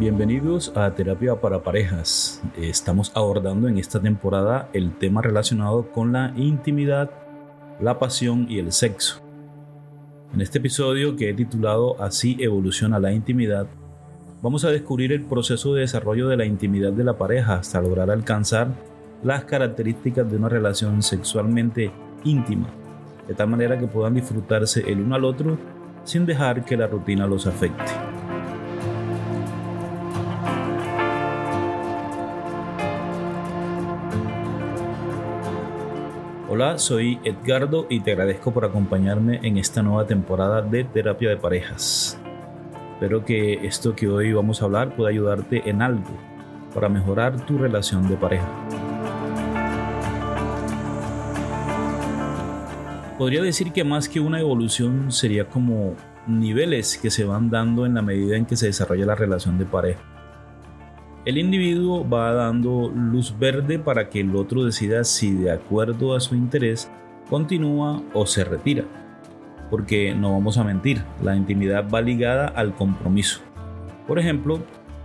Bienvenidos 0.00 0.72
a 0.76 0.94
Terapia 0.94 1.38
para 1.42 1.62
Parejas. 1.62 2.40
Estamos 2.56 3.12
abordando 3.14 3.68
en 3.68 3.76
esta 3.76 4.00
temporada 4.00 4.70
el 4.72 4.96
tema 4.96 5.20
relacionado 5.20 5.92
con 5.92 6.10
la 6.10 6.32
intimidad, 6.38 7.10
la 7.82 7.98
pasión 7.98 8.46
y 8.48 8.60
el 8.60 8.72
sexo. 8.72 9.20
En 10.32 10.40
este 10.40 10.56
episodio 10.56 11.16
que 11.16 11.28
he 11.28 11.34
titulado 11.34 12.00
Así 12.00 12.38
evoluciona 12.40 12.98
la 12.98 13.12
intimidad, 13.12 13.66
vamos 14.40 14.64
a 14.64 14.70
descubrir 14.70 15.12
el 15.12 15.26
proceso 15.26 15.74
de 15.74 15.82
desarrollo 15.82 16.28
de 16.28 16.38
la 16.38 16.46
intimidad 16.46 16.94
de 16.94 17.04
la 17.04 17.18
pareja 17.18 17.56
hasta 17.56 17.82
lograr 17.82 18.10
alcanzar 18.10 18.68
las 19.22 19.44
características 19.44 20.30
de 20.30 20.38
una 20.38 20.48
relación 20.48 21.02
sexualmente 21.02 21.92
íntima, 22.24 22.70
de 23.28 23.34
tal 23.34 23.48
manera 23.48 23.78
que 23.78 23.86
puedan 23.86 24.14
disfrutarse 24.14 24.80
el 24.90 25.02
uno 25.02 25.16
al 25.16 25.26
otro 25.26 25.58
sin 26.04 26.24
dejar 26.24 26.64
que 26.64 26.78
la 26.78 26.86
rutina 26.86 27.26
los 27.26 27.46
afecte. 27.46 28.09
Hola, 36.52 36.78
soy 36.78 37.20
Edgardo 37.22 37.86
y 37.88 38.00
te 38.00 38.10
agradezco 38.10 38.52
por 38.52 38.64
acompañarme 38.64 39.38
en 39.44 39.56
esta 39.56 39.82
nueva 39.82 40.08
temporada 40.08 40.62
de 40.62 40.82
Terapia 40.82 41.28
de 41.28 41.36
Parejas. 41.36 42.18
Espero 42.94 43.24
que 43.24 43.64
esto 43.64 43.94
que 43.94 44.08
hoy 44.08 44.32
vamos 44.32 44.60
a 44.60 44.64
hablar 44.64 44.96
pueda 44.96 45.10
ayudarte 45.10 45.70
en 45.70 45.80
algo 45.80 46.10
para 46.74 46.88
mejorar 46.88 47.46
tu 47.46 47.56
relación 47.56 48.08
de 48.08 48.16
pareja. 48.16 48.48
Podría 53.16 53.42
decir 53.42 53.70
que 53.72 53.84
más 53.84 54.08
que 54.08 54.18
una 54.18 54.40
evolución 54.40 55.12
sería 55.12 55.48
como 55.48 55.94
niveles 56.26 56.98
que 56.98 57.12
se 57.12 57.22
van 57.22 57.48
dando 57.48 57.86
en 57.86 57.94
la 57.94 58.02
medida 58.02 58.36
en 58.36 58.44
que 58.44 58.56
se 58.56 58.66
desarrolla 58.66 59.06
la 59.06 59.14
relación 59.14 59.56
de 59.56 59.66
pareja. 59.66 60.19
El 61.30 61.38
individuo 61.38 62.04
va 62.08 62.32
dando 62.32 62.88
luz 62.92 63.38
verde 63.38 63.78
para 63.78 64.08
que 64.08 64.18
el 64.18 64.34
otro 64.34 64.64
decida 64.64 65.04
si 65.04 65.32
de 65.32 65.52
acuerdo 65.52 66.16
a 66.16 66.18
su 66.18 66.34
interés 66.34 66.90
continúa 67.28 68.02
o 68.14 68.26
se 68.26 68.42
retira. 68.42 68.82
Porque 69.70 70.12
no 70.12 70.32
vamos 70.32 70.58
a 70.58 70.64
mentir, 70.64 71.04
la 71.22 71.36
intimidad 71.36 71.88
va 71.88 72.00
ligada 72.00 72.48
al 72.48 72.74
compromiso. 72.74 73.42
Por 74.08 74.18
ejemplo, 74.18 74.58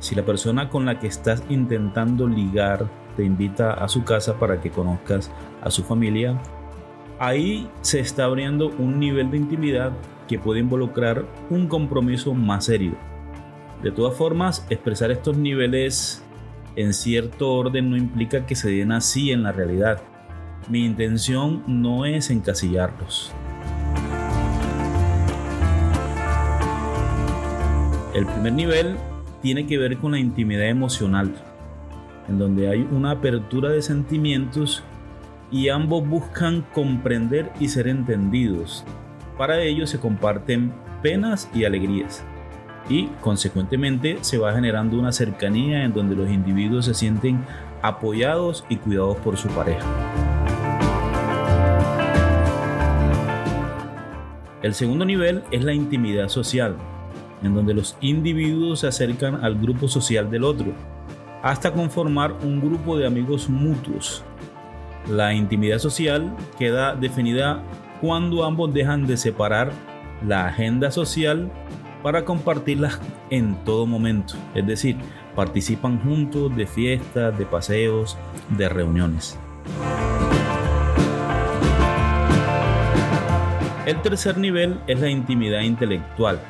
si 0.00 0.16
la 0.16 0.24
persona 0.24 0.68
con 0.70 0.86
la 0.86 0.98
que 0.98 1.06
estás 1.06 1.44
intentando 1.48 2.26
ligar 2.26 2.88
te 3.16 3.22
invita 3.22 3.74
a 3.74 3.86
su 3.86 4.02
casa 4.02 4.40
para 4.40 4.60
que 4.60 4.72
conozcas 4.72 5.30
a 5.62 5.70
su 5.70 5.84
familia, 5.84 6.36
ahí 7.20 7.70
se 7.80 8.00
está 8.00 8.24
abriendo 8.24 8.70
un 8.80 8.98
nivel 8.98 9.30
de 9.30 9.36
intimidad 9.36 9.92
que 10.26 10.40
puede 10.40 10.58
involucrar 10.58 11.24
un 11.48 11.68
compromiso 11.68 12.34
más 12.34 12.64
serio 12.64 12.96
de 13.82 13.92
todas 13.92 14.16
formas, 14.16 14.66
expresar 14.70 15.10
estos 15.12 15.36
niveles 15.36 16.22
en 16.74 16.92
cierto 16.92 17.52
orden 17.52 17.90
no 17.90 17.96
implica 17.96 18.44
que 18.44 18.56
se 18.56 18.70
den 18.70 18.90
así 18.90 19.30
en 19.30 19.44
la 19.44 19.52
realidad. 19.52 20.02
Mi 20.68 20.84
intención 20.84 21.62
no 21.66 22.04
es 22.04 22.30
encasillarlos. 22.30 23.32
El 28.14 28.26
primer 28.26 28.52
nivel 28.52 28.96
tiene 29.42 29.66
que 29.66 29.78
ver 29.78 29.98
con 29.98 30.12
la 30.12 30.18
intimidad 30.18 30.68
emocional, 30.68 31.32
en 32.28 32.38
donde 32.38 32.68
hay 32.68 32.80
una 32.90 33.12
apertura 33.12 33.70
de 33.70 33.80
sentimientos 33.80 34.82
y 35.52 35.68
ambos 35.68 36.06
buscan 36.06 36.62
comprender 36.74 37.52
y 37.60 37.68
ser 37.68 37.86
entendidos. 37.86 38.84
Para 39.36 39.62
ello 39.62 39.86
se 39.86 40.00
comparten 40.00 40.72
penas 41.00 41.48
y 41.54 41.64
alegrías 41.64 42.24
y 42.88 43.06
consecuentemente 43.20 44.18
se 44.22 44.38
va 44.38 44.52
generando 44.52 44.98
una 44.98 45.12
cercanía 45.12 45.84
en 45.84 45.92
donde 45.92 46.16
los 46.16 46.30
individuos 46.30 46.86
se 46.86 46.94
sienten 46.94 47.44
apoyados 47.82 48.64
y 48.68 48.76
cuidados 48.76 49.16
por 49.18 49.36
su 49.36 49.48
pareja. 49.48 49.86
El 54.62 54.74
segundo 54.74 55.04
nivel 55.04 55.44
es 55.52 55.62
la 55.62 55.72
intimidad 55.72 56.28
social, 56.28 56.76
en 57.42 57.54
donde 57.54 57.74
los 57.74 57.96
individuos 58.00 58.80
se 58.80 58.88
acercan 58.88 59.44
al 59.44 59.54
grupo 59.54 59.86
social 59.86 60.30
del 60.30 60.44
otro, 60.44 60.72
hasta 61.42 61.72
conformar 61.72 62.32
un 62.42 62.60
grupo 62.60 62.98
de 62.98 63.06
amigos 63.06 63.48
mutuos. 63.48 64.24
La 65.08 65.32
intimidad 65.32 65.78
social 65.78 66.34
queda 66.58 66.94
definida 66.94 67.62
cuando 68.00 68.44
ambos 68.44 68.74
dejan 68.74 69.06
de 69.06 69.16
separar 69.16 69.70
la 70.26 70.46
agenda 70.46 70.90
social 70.90 71.50
para 72.02 72.24
compartirlas 72.24 73.00
en 73.30 73.56
todo 73.64 73.86
momento. 73.86 74.34
Es 74.54 74.66
decir, 74.66 74.96
participan 75.34 76.00
juntos 76.00 76.54
de 76.56 76.66
fiestas, 76.66 77.38
de 77.38 77.46
paseos, 77.46 78.16
de 78.56 78.68
reuniones. 78.68 79.38
El 83.86 84.02
tercer 84.02 84.36
nivel 84.36 84.78
es 84.86 85.00
la 85.00 85.08
intimidad 85.08 85.62
intelectual. 85.62 86.40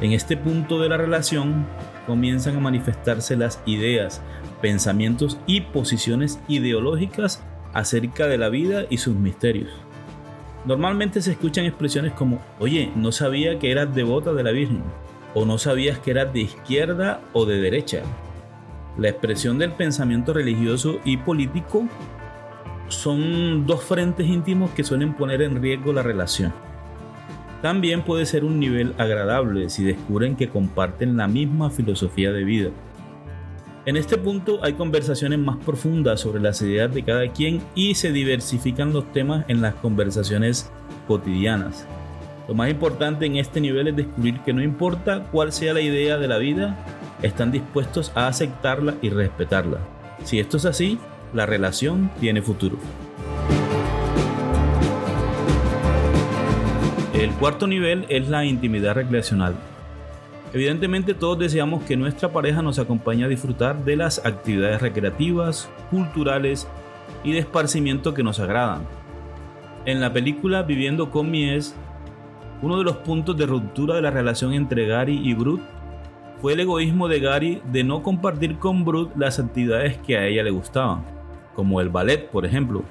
En 0.00 0.12
este 0.12 0.36
punto 0.36 0.80
de 0.80 0.88
la 0.88 0.96
relación 0.96 1.66
comienzan 2.06 2.56
a 2.56 2.60
manifestarse 2.60 3.36
las 3.36 3.62
ideas, 3.64 4.20
pensamientos 4.60 5.38
y 5.46 5.60
posiciones 5.60 6.40
ideológicas 6.48 7.42
acerca 7.72 8.26
de 8.26 8.38
la 8.38 8.48
vida 8.48 8.86
y 8.90 8.98
sus 8.98 9.14
misterios. 9.14 9.70
Normalmente 10.64 11.20
se 11.20 11.32
escuchan 11.32 11.66
expresiones 11.66 12.12
como, 12.12 12.40
oye, 12.58 12.90
no 12.96 13.12
sabía 13.12 13.58
que 13.58 13.70
eras 13.70 13.94
devota 13.94 14.32
de 14.32 14.42
la 14.42 14.50
Virgen, 14.50 14.82
o 15.34 15.44
no 15.44 15.58
sabías 15.58 15.98
que 15.98 16.12
eras 16.12 16.32
de 16.32 16.40
izquierda 16.40 17.20
o 17.34 17.44
de 17.44 17.60
derecha. 17.60 18.02
La 18.96 19.08
expresión 19.08 19.58
del 19.58 19.72
pensamiento 19.72 20.32
religioso 20.32 21.00
y 21.04 21.18
político 21.18 21.86
son 22.88 23.66
dos 23.66 23.82
frentes 23.82 24.26
íntimos 24.26 24.70
que 24.70 24.84
suelen 24.84 25.14
poner 25.14 25.42
en 25.42 25.60
riesgo 25.60 25.92
la 25.92 26.02
relación. 26.02 26.52
También 27.60 28.02
puede 28.02 28.24
ser 28.24 28.44
un 28.44 28.60
nivel 28.60 28.94
agradable 28.98 29.68
si 29.70 29.84
descubren 29.84 30.36
que 30.36 30.48
comparten 30.48 31.16
la 31.16 31.28
misma 31.28 31.70
filosofía 31.70 32.30
de 32.30 32.44
vida. 32.44 32.70
En 33.86 33.98
este 33.98 34.16
punto 34.16 34.64
hay 34.64 34.72
conversaciones 34.72 35.38
más 35.38 35.58
profundas 35.58 36.18
sobre 36.18 36.40
las 36.40 36.62
ideas 36.62 36.94
de 36.94 37.04
cada 37.04 37.30
quien 37.30 37.60
y 37.74 37.94
se 37.94 38.12
diversifican 38.12 38.94
los 38.94 39.12
temas 39.12 39.44
en 39.48 39.60
las 39.60 39.74
conversaciones 39.74 40.70
cotidianas. 41.06 41.86
Lo 42.48 42.54
más 42.54 42.70
importante 42.70 43.26
en 43.26 43.36
este 43.36 43.60
nivel 43.60 43.88
es 43.88 43.96
descubrir 43.96 44.40
que 44.40 44.54
no 44.54 44.62
importa 44.62 45.26
cuál 45.30 45.52
sea 45.52 45.74
la 45.74 45.82
idea 45.82 46.16
de 46.16 46.28
la 46.28 46.38
vida, 46.38 46.78
están 47.20 47.52
dispuestos 47.52 48.10
a 48.14 48.26
aceptarla 48.26 48.94
y 49.02 49.10
respetarla. 49.10 49.80
Si 50.24 50.38
esto 50.38 50.56
es 50.56 50.64
así, 50.64 50.98
la 51.34 51.44
relación 51.44 52.10
tiene 52.20 52.40
futuro. 52.40 52.78
El 57.12 57.30
cuarto 57.32 57.66
nivel 57.66 58.06
es 58.08 58.30
la 58.30 58.46
intimidad 58.46 58.94
recreacional. 58.94 59.54
Evidentemente 60.54 61.14
todos 61.14 61.36
deseamos 61.36 61.82
que 61.82 61.96
nuestra 61.96 62.32
pareja 62.32 62.62
nos 62.62 62.78
acompañe 62.78 63.24
a 63.24 63.28
disfrutar 63.28 63.84
de 63.84 63.96
las 63.96 64.24
actividades 64.24 64.80
recreativas, 64.80 65.68
culturales 65.90 66.68
y 67.24 67.32
de 67.32 67.40
esparcimiento 67.40 68.14
que 68.14 68.22
nos 68.22 68.38
agradan. 68.38 68.82
En 69.84 70.00
la 70.00 70.12
película 70.12 70.62
Viviendo 70.62 71.10
con 71.10 71.28
Mies, 71.28 71.74
uno 72.62 72.78
de 72.78 72.84
los 72.84 72.98
puntos 72.98 73.36
de 73.36 73.46
ruptura 73.46 73.96
de 73.96 74.02
la 74.02 74.12
relación 74.12 74.54
entre 74.54 74.86
Gary 74.86 75.20
y 75.28 75.34
Brut 75.34 75.60
fue 76.40 76.52
el 76.52 76.60
egoísmo 76.60 77.08
de 77.08 77.18
Gary 77.18 77.60
de 77.72 77.82
no 77.82 78.04
compartir 78.04 78.56
con 78.58 78.84
Brut 78.84 79.10
las 79.16 79.40
actividades 79.40 79.98
que 79.98 80.16
a 80.16 80.24
ella 80.24 80.44
le 80.44 80.52
gustaban, 80.52 81.04
como 81.56 81.80
el 81.80 81.88
ballet, 81.88 82.30
por 82.30 82.46
ejemplo. 82.46 82.84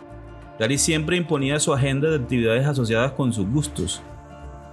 Gary 0.60 0.78
siempre 0.78 1.16
imponía 1.16 1.62
su 1.62 1.74
agenda 1.74 2.10
de 2.10 2.18
actividades 2.18 2.68
asociadas 2.68 3.14
con 3.14 3.32
sus 3.32 3.50
gustos, 3.50 4.04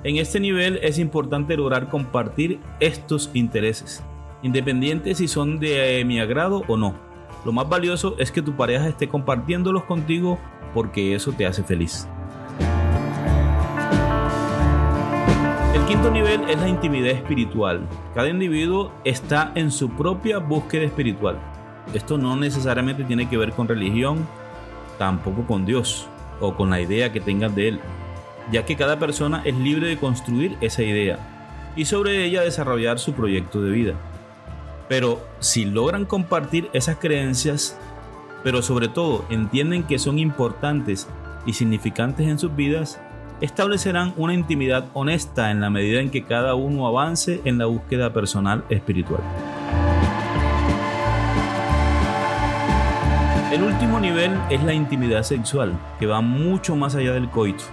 en 0.02 0.16
este 0.16 0.40
nivel 0.40 0.80
es 0.82 0.98
importante 0.98 1.56
lograr 1.56 1.88
compartir 1.88 2.58
estos 2.80 3.30
intereses, 3.34 4.02
independiente 4.42 5.14
si 5.14 5.28
son 5.28 5.60
de 5.60 6.00
eh, 6.00 6.04
mi 6.06 6.20
agrado 6.20 6.62
o 6.68 6.76
no. 6.78 6.94
Lo 7.44 7.52
más 7.52 7.68
valioso 7.68 8.16
es 8.18 8.32
que 8.32 8.40
tu 8.40 8.56
pareja 8.56 8.88
esté 8.88 9.08
compartiéndolos 9.08 9.84
contigo 9.84 10.38
porque 10.72 11.14
eso 11.14 11.32
te 11.32 11.46
hace 11.46 11.62
feliz. 11.62 12.08
El 15.74 15.84
quinto 15.86 16.10
nivel 16.10 16.48
es 16.48 16.58
la 16.58 16.68
intimidad 16.68 17.10
espiritual. 17.10 17.86
Cada 18.14 18.28
individuo 18.28 18.92
está 19.04 19.52
en 19.54 19.70
su 19.70 19.90
propia 19.90 20.38
búsqueda 20.38 20.84
espiritual. 20.84 21.38
Esto 21.92 22.16
no 22.16 22.36
necesariamente 22.36 23.04
tiene 23.04 23.28
que 23.28 23.36
ver 23.36 23.52
con 23.52 23.68
religión, 23.68 24.26
tampoco 24.98 25.46
con 25.46 25.66
Dios 25.66 26.06
o 26.40 26.54
con 26.54 26.70
la 26.70 26.80
idea 26.80 27.12
que 27.12 27.20
tengas 27.20 27.54
de 27.54 27.68
Él 27.68 27.80
ya 28.50 28.64
que 28.64 28.76
cada 28.76 28.98
persona 28.98 29.42
es 29.44 29.54
libre 29.54 29.88
de 29.88 29.96
construir 29.96 30.56
esa 30.60 30.82
idea 30.82 31.18
y 31.76 31.84
sobre 31.84 32.24
ella 32.24 32.42
desarrollar 32.42 32.98
su 32.98 33.12
proyecto 33.12 33.62
de 33.62 33.70
vida. 33.70 33.94
Pero 34.88 35.24
si 35.38 35.64
logran 35.64 36.04
compartir 36.04 36.68
esas 36.72 36.96
creencias, 36.96 37.78
pero 38.42 38.62
sobre 38.62 38.88
todo 38.88 39.24
entienden 39.30 39.84
que 39.84 39.98
son 39.98 40.18
importantes 40.18 41.08
y 41.46 41.52
significantes 41.52 42.26
en 42.26 42.38
sus 42.38 42.54
vidas, 42.54 43.00
establecerán 43.40 44.12
una 44.16 44.34
intimidad 44.34 44.86
honesta 44.92 45.50
en 45.50 45.60
la 45.60 45.70
medida 45.70 46.00
en 46.00 46.10
que 46.10 46.24
cada 46.24 46.54
uno 46.54 46.86
avance 46.86 47.40
en 47.44 47.58
la 47.58 47.66
búsqueda 47.66 48.12
personal 48.12 48.64
espiritual. 48.68 49.22
El 53.52 53.62
último 53.62 53.98
nivel 54.00 54.32
es 54.50 54.62
la 54.62 54.74
intimidad 54.74 55.22
sexual, 55.22 55.72
que 55.98 56.06
va 56.06 56.20
mucho 56.20 56.76
más 56.76 56.94
allá 56.94 57.12
del 57.12 57.30
coito 57.30 57.64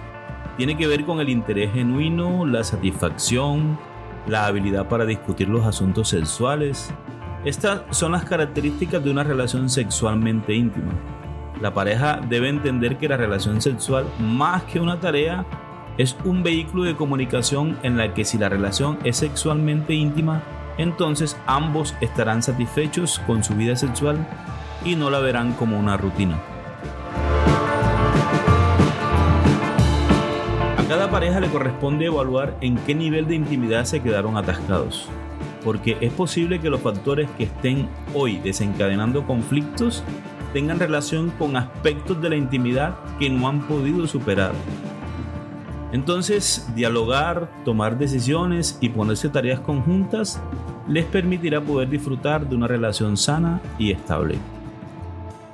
tiene 0.58 0.76
que 0.76 0.88
ver 0.88 1.04
con 1.04 1.20
el 1.20 1.28
interés 1.28 1.72
genuino, 1.72 2.44
la 2.44 2.64
satisfacción, 2.64 3.78
la 4.26 4.46
habilidad 4.46 4.88
para 4.88 5.06
discutir 5.06 5.48
los 5.48 5.64
asuntos 5.64 6.08
sexuales. 6.08 6.92
Estas 7.44 7.82
son 7.90 8.10
las 8.10 8.24
características 8.24 9.04
de 9.04 9.12
una 9.12 9.22
relación 9.22 9.70
sexualmente 9.70 10.52
íntima. 10.52 10.90
La 11.60 11.72
pareja 11.72 12.20
debe 12.28 12.48
entender 12.48 12.98
que 12.98 13.08
la 13.08 13.16
relación 13.16 13.62
sexual, 13.62 14.04
más 14.18 14.64
que 14.64 14.80
una 14.80 14.98
tarea, 14.98 15.46
es 15.96 16.16
un 16.24 16.42
vehículo 16.42 16.82
de 16.82 16.96
comunicación 16.96 17.78
en 17.84 17.96
la 17.96 18.12
que 18.12 18.24
si 18.24 18.36
la 18.36 18.48
relación 18.48 18.98
es 19.04 19.18
sexualmente 19.18 19.94
íntima, 19.94 20.42
entonces 20.76 21.36
ambos 21.46 21.94
estarán 22.00 22.42
satisfechos 22.42 23.20
con 23.28 23.44
su 23.44 23.54
vida 23.54 23.76
sexual 23.76 24.26
y 24.84 24.96
no 24.96 25.08
la 25.08 25.20
verán 25.20 25.52
como 25.52 25.78
una 25.78 25.96
rutina. 25.96 26.36
Cada 30.88 31.10
pareja 31.10 31.38
le 31.38 31.50
corresponde 31.50 32.06
evaluar 32.06 32.56
en 32.62 32.76
qué 32.78 32.94
nivel 32.94 33.28
de 33.28 33.34
intimidad 33.34 33.84
se 33.84 34.00
quedaron 34.00 34.38
atascados, 34.38 35.06
porque 35.62 35.98
es 36.00 36.10
posible 36.14 36.60
que 36.60 36.70
los 36.70 36.80
factores 36.80 37.28
que 37.36 37.44
estén 37.44 37.90
hoy 38.14 38.38
desencadenando 38.38 39.26
conflictos 39.26 40.02
tengan 40.54 40.80
relación 40.80 41.28
con 41.38 41.56
aspectos 41.56 42.22
de 42.22 42.30
la 42.30 42.36
intimidad 42.36 42.96
que 43.18 43.28
no 43.28 43.48
han 43.48 43.68
podido 43.68 44.06
superar. 44.06 44.52
Entonces, 45.92 46.66
dialogar, 46.74 47.50
tomar 47.66 47.98
decisiones 47.98 48.78
y 48.80 48.88
ponerse 48.88 49.28
tareas 49.28 49.60
conjuntas 49.60 50.40
les 50.88 51.04
permitirá 51.04 51.60
poder 51.60 51.90
disfrutar 51.90 52.48
de 52.48 52.56
una 52.56 52.66
relación 52.66 53.18
sana 53.18 53.60
y 53.78 53.92
estable. 53.92 54.38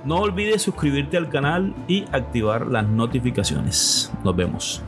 No 0.04 0.18
olvides 0.18 0.62
suscribirte 0.62 1.16
al 1.16 1.28
canal 1.28 1.74
y 1.88 2.04
activar 2.12 2.68
las 2.68 2.86
notificaciones. 2.86 4.12
Nos 4.22 4.36
vemos. 4.36 4.82